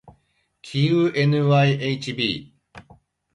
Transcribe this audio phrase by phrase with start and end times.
[0.63, 2.51] きう ｎｙｈｂ